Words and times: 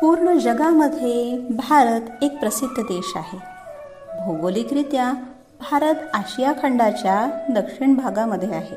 पूर्ण 0.00 0.38
जगामध्ये 0.38 1.38
भारत 1.50 2.00
एक 2.22 2.38
प्रसिद्ध 2.38 2.82
देश 2.82 3.12
आहे. 3.16 3.38
भौगोलिकरित्या 4.26 5.12
भारत 5.70 5.94
आशिया 6.14 6.52
खंडाच्या 6.62 7.30
दक्षिण 7.50 7.94
भागामध्ये 7.94 8.54
आहे. 8.54 8.76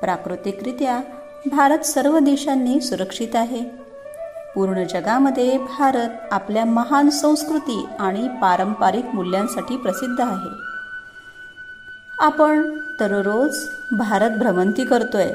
प्राकृतिकरित्या 0.00 1.00
भारत 1.46 1.78
सर्व 1.78 2.18
देशांनी 2.18 2.80
सुरक्षित 2.80 3.36
आहे. 3.36 3.60
पूर्ण 4.54 4.84
जगामध्ये 4.84 5.58
भारत 5.58 6.08
आपल्या 6.30 6.64
महान 6.64 7.10
संस्कृती 7.10 7.86
आणि 7.98 8.28
पारंपरिक 8.28 9.04
मूल्यांसाठी 9.14 9.76
प्रसिद्ध 9.76 10.20
आहे. 10.20 10.50
आपण 12.18 12.78
दररोज 12.78 13.56
भारत 13.98 14.30
भ्रमंती 14.30 14.84
करतोय. 14.84 15.30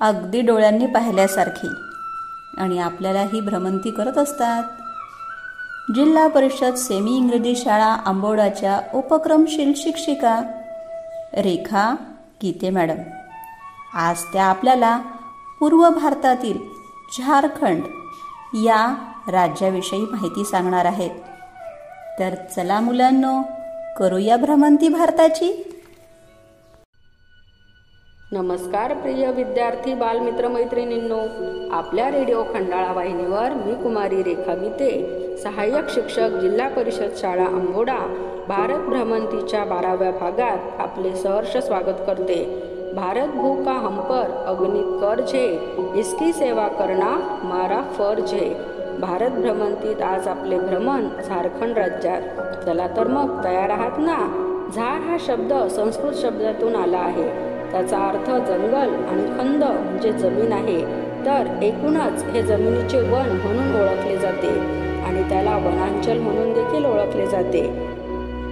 अगदी 0.00 0.40
डोळ्यांनी 0.40 0.86
पाहिल्यासारखी. 0.86 1.68
आणि 2.58 2.78
आपल्याला 2.78 3.20
ही 3.20 3.40
भ्रमंती 3.40 3.90
करत 3.90 4.18
असतात. 4.18 4.62
जिल्हा 5.94 6.26
परिषद 6.26 6.74
सेमी 6.74 7.16
इंग्रजी 7.16 7.56
शाळा 7.56 7.94
आंबोडाच्या 8.06 8.80
उपक्रमशील 8.94 9.72
शिक्षिका 9.76 10.40
रेखा 11.36 11.96
गीते 12.42 12.70
मॅडम. 12.70 12.96
आज 13.94 14.22
त्या 14.22 14.44
आपल्याला 14.44 14.98
पूर्व 15.60 15.90
भारतातील 15.90 16.58
झारखंड 17.18 17.82
या 18.54 18.94
राज्याविषयी 19.28 20.00
माहिती 20.00 20.44
सांगणार 20.44 20.84
आहेत. 20.84 21.10
तर 22.18 22.34
चला 22.56 22.80
मुलांनो 22.80 23.42
करूया 23.98 24.36
भ्रमंती 24.36 24.88
भारताची. 24.88 25.69
नमस्कार 28.32 28.92
प्रिय 28.94 29.30
विद्यार्थी 29.30 29.94
बालमित्र 29.94 30.48
मैत्रिणींनो 30.48 31.18
आपल्या 31.72 32.10
रेडिओ 32.10 32.42
खंडाळा 32.42 32.92
वाहिनीवर 32.92 33.54
मी 33.54 33.72
कुमारी 33.82 34.22
रेखा 34.22 34.54
गीते 34.54 34.90
सहाय्यक 35.42 35.88
शिक्षक 35.90 36.36
जिल्हा 36.40 36.68
परिषद 36.68 37.16
शाळा 37.16 37.44
अंबोडा 37.44 37.96
भारत 38.48 38.78
भ्रमंतीच्या 38.78 39.64
बाराव्या 39.64 40.10
भागात 40.10 40.80
आपले 40.80 41.16
सहर्ष 41.16 41.56
स्वागत 41.56 42.04
करते. 42.06 42.38
भारत 42.96 43.28
भू 43.28 43.54
का 43.64 43.72
हमपर 43.72 44.30
अग्नित 44.46 45.00
कर 45.00 45.20
झे 45.20 45.74
इसकी 45.96 46.32
सेवा 46.32 46.68
करना 46.68 47.40
मारा 47.44 47.82
फर 47.98 48.20
झे. 48.20 48.54
भारत 49.00 49.30
भ्रमंतीत 49.30 50.02
आज 50.02 50.28
आपले 50.28 50.58
भ्रमण 50.58 51.08
झारखंड 51.24 51.78
राज्यात. 51.78 52.22
चला 52.64 52.86
तर 52.96 53.06
मग 53.06 53.44
तयार 53.44 53.70
आहात 53.70 53.98
ना? 53.98 54.18
झार 54.74 55.00
हा 55.00 55.16
शब्द 55.20 55.52
संस्कृत 55.70 56.12
शब्दातून 56.12 56.76
आला 56.76 56.98
आहे. 56.98 57.50
त्याचा 57.72 57.98
अर्थ 57.98 58.30
जंगल 58.48 58.94
आणि 59.04 59.22
खंद 59.38 59.64
म्हणजे 59.64 60.12
जमीन 60.12 60.52
आहे. 60.52 60.80
तर 61.26 61.48
एकूणच 61.62 62.24
हे 62.24 62.42
जमिनीचे 62.42 63.00
वन 63.00 63.28
म्हणून 63.44 63.80
ओळखले 63.80 64.16
जाते 64.16 64.58
आणि 65.06 65.22
त्याला 65.28 65.56
वनांचल 65.56 66.18
म्हणून 66.18 66.52
देखील 66.52 66.84
ओळखले 66.84 67.26
जाते. 67.26 67.60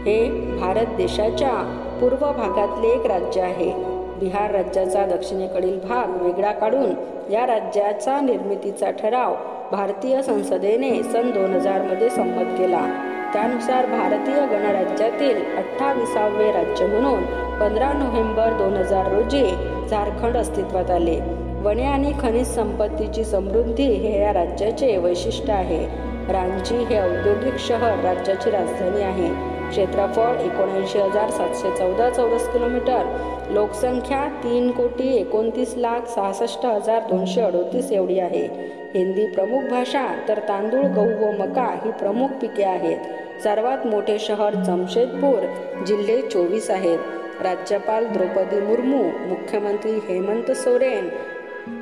हे 0.07 0.29
भारत 0.61 0.97
देशाच्या 0.97 1.53
पूर्व 2.01 2.33
भागातले 2.33 2.89
एक 2.89 3.07
राज्य 3.07 3.41
आहे. 3.41 3.73
बिहार 4.21 4.51
राज्याचा 4.51 5.07
दक्षिणेकडील 5.07 5.79
भाग 5.79 6.23
वेगळा 6.23 6.53
काढून 6.53 6.93
या 7.33 7.47
राज्याचा 7.47 8.21
निर्मितीचा 8.21 8.91
ठराव 8.91 9.35
भारतीय 9.73 10.23
संसदेने 10.23 11.03
सन 11.03 11.31
दोन 11.31 11.55
हजारमध्ये 11.55 12.09
संमत 12.11 12.59
केला. 12.59 12.87
त्यानुसार 13.33 13.87
भारतीय 13.87 14.35
गणराज्यातील 14.35 15.37
अठ्ठावीसावे 15.57 16.53
राज्य 16.53 16.87
म्हणून 16.87 17.25
पंधरा 17.61 17.93
नोव्हेंबर 17.93 18.53
दोन 18.53 18.77
हजार 18.77 19.13
रोजी 19.13 19.45
झारखंड 19.91 20.37
अस्तित्वात 20.37 20.91
आले. 20.91 21.21
वने 21.63 21.85
आणि 21.85 22.13
खनिज 22.21 22.47
संपत्तीची 22.47 23.25
समृद्धी 23.25 23.83
हे 23.83 24.21
या 24.23 24.33
राज्याचे 24.33 24.97
वैशिष्ट्य 24.97 25.53
आहे. 25.53 25.85
रांची 26.33 26.75
हे 26.75 26.99
औद्योगिक 26.99 27.59
शहर 27.59 28.05
राज्याची 28.05 28.51
राजधानी 28.51 29.03
आहे. 29.03 29.29
क्षेत्रफळ 29.71 30.41
एकोणऐंशी 30.41 30.99
हजार 30.99 31.31
सातशे 31.31 31.77
चौदा 31.77 32.11
चौरस 32.11 32.49
किलोमीटर. 32.49 33.17
लोकसंख्या 33.51 34.29
तीन 34.45 34.71
कोटी 34.71 35.17
एकोणतीस 35.17 35.75
लाख 35.77 36.01
सहासष्ट 36.09 36.67
हजार 36.67 37.01
दोनशे 37.11 37.41
अडोतीस 37.41 37.93
एवढी 37.93 38.19
आहे. 38.19 38.78
हिंदी 38.95 39.27
प्रमुख 39.27 39.61
भाषा 39.61 40.07
तर 40.29 40.39
तांदूळ 40.39 40.83
गहू 40.83 41.25
व 41.25 41.31
मका 41.31 41.79
ही 41.85 41.91
प्रमुख 41.91 42.29
पिके 42.29 42.65
आहेत. 42.65 42.99
सर्वात 43.43 43.87
मोठे 43.87 44.19
शहर 44.19 44.55
जमशेदपूर 44.55 45.47
जिल्हे 45.85 46.23
चोवीस 46.23 46.71
आहेत. 46.71 46.99
राज्यपाल 47.41 48.07
द्रौपदी 48.07 48.61
मुर्मू 48.61 49.03
मुख्यमंत्री 49.29 49.91
हेमंत 49.91 50.51
सोरेन 50.51 51.09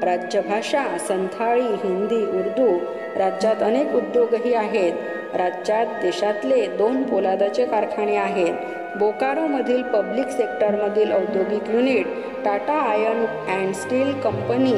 राज्यभाषा 0.02 0.84
संथाळी 0.98 1.62
हिंदी 1.62 2.22
उर्दू 2.38 2.78
राज्यात 3.16 3.62
अनेक 3.62 3.94
उद्योगही 3.94 4.54
आहेत. 4.54 4.92
राज्यात 5.34 5.86
देशातले 6.02 6.66
दोन 6.66 7.02
पोलादाचे 7.02 7.64
कारखाने 7.66 8.16
आहेत. 8.16 8.54
बोकारोमधील 8.98 9.82
पब्लिक 9.92 10.28
सेक्टरमधील 10.30 11.10
औद्योगिक 11.12 11.68
unit 11.70 12.06
Tata 12.44 12.74
iron 12.82 13.24
and 13.54 13.74
steel 13.74 14.12
company 14.20 14.72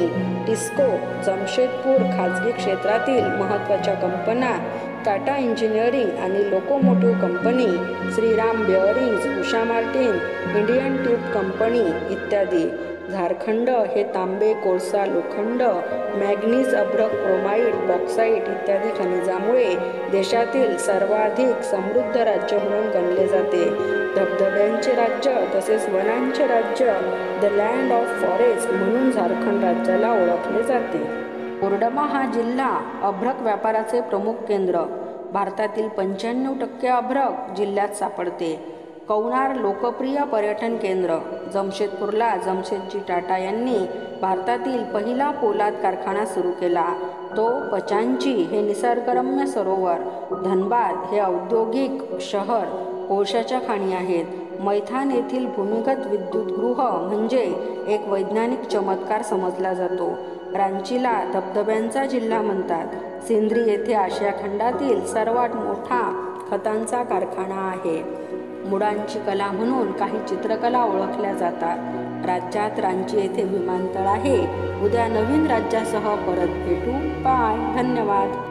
TISCO 0.45 0.87
Jamshedpur 1.25 2.03
खाजगी 2.17 2.51
क्षेत्रातील 2.51 3.23
महत्त्वाच्या 3.39 3.93
कंपन्या 3.93 4.51
टाटा 5.05 5.35
इंजिनिअरिंग 5.37 6.17
आणि 6.23 6.49
locomotive 6.49 7.19
company 7.21 7.67
Shriram 8.15 8.63
bearings 8.65 9.39
Usha 9.39 9.63
Martin 9.63 10.19
Indian 10.57 11.03
tube 11.03 11.31
company 11.33 11.87
इत्यादी. 12.13 12.65
झारखंड 13.11 13.69
हे 13.69 14.03
तांबे 14.03 14.53
कोळसा 14.53 15.05
लोखंड 15.05 15.61
मॅग्नीज 16.23 16.75
अभ्रक 16.75 17.11
क्रोमाइड 17.11 17.75
बॉक्साईट 17.75 18.43
इत्यादी 18.49 18.89
खनिजामुळे 18.99 19.75
देशातील 20.11 20.77
सर्वाधिक 20.77 21.61
समृद्ध 21.61 22.17
राज्य 22.17 22.57
म्हणून 22.57 22.87
गणले 22.87 23.27
जाते. 23.27 23.63
धबधब्यांचे 24.15 24.91
राज्य 24.91 25.45
तसेच 25.55 25.89
वनांचे 25.89 26.47
राज्य 26.47 26.85
द 27.41 27.45
लँड 27.45 27.91
ऑफ 27.91 28.21
फॉरेस्ट 28.21 28.71
म्हणून 28.71 29.11
झारखंड 29.11 29.63
राज्याला 29.63 30.11
ओळखले 30.11 30.63
जाते. 30.63 31.03
कोरडमा 31.61 32.01
हा 32.01 32.25
जिल्हा 32.33 32.99
अभ्रक 33.03 33.41
व्यापाराचे 33.41 34.01
प्रमुख 34.01 34.33
केंद्र. 34.33 34.81
भारतातील 35.33 35.87
पंच्याण्णव 35.87 36.53
टक्के 36.61 36.87
अभ्रक 36.87 37.53
जिल्ह्यात 37.55 37.89
सापडते. 37.89 38.78
कौनार 39.09 39.55
लोकप्रिय 39.55 40.23
पर्यटन 40.23 40.75
केंद्र 40.77 41.17
जमशेदपूरला 41.53 42.37
जमशेदजी 42.37 42.99
टाटा 42.99 43.37
यांनी 43.37 43.77
भारतातील 44.21 44.83
पहिला 44.83 45.31
पोलाद 45.31 45.73
कारखाना 45.73 46.25
सुरू 46.25 46.51
केला. 46.51 46.85
तो 47.37 47.47
पचांची 47.71 48.31
हे 48.31 48.61
निसर्गरम्य 48.61 49.45
सरोवर 49.45 49.95
धनबाद 50.45 51.13
हे 51.13 51.19
औद्योगिक 51.19 52.21
शहर 52.21 52.65
कोळशाच्या 53.09 53.59
खाणी 53.59 53.93
आहेत. 53.93 54.25
मैथान 54.59 55.11
येथील 55.11 55.45
भूमिगत 55.45 56.07
विद्युतगृह 56.07 57.07
म्हणजे 57.07 57.43
एक 57.87 58.07
वैज्ञानिक 58.07 58.61
चमत्कार 58.61 59.21
समजला 59.21 59.73
जातो. 59.73 60.13
रांचीला 60.55 61.23
धबधब्यांचा 61.33 62.05
जिल्हा 62.05 62.41
म्हणतात. 62.41 62.87
सिंद्री 63.27 63.69
येथे 63.69 63.93
आशिया 63.93 64.31
खंडातील 64.31 65.05
सर्वात 65.05 65.55
मोठा 65.55 66.25
खतांचा 66.51 67.03
कारखाना 67.03 67.69
आहे. 67.69 68.03
मुडांची 68.69 69.19
कला 69.19 69.51
म्हणून 69.51 69.91
काही 69.91 70.19
चित्रकला 70.27 70.83
ओळखल्या 70.83 71.33
जातात. 71.33 71.77
राज्यात 72.25 72.79
रांची 72.79 73.17
येथे 73.17 73.43
विमानतळ 73.43 73.99
आहे. 73.99 74.41
उद्या 74.85 75.07
नवीन 75.07 75.47
राज्यासह 75.47 76.15
परत 76.15 76.47
भेटू. 76.47 76.91
बाय. 77.23 77.83
धन्यवाद. 77.83 78.48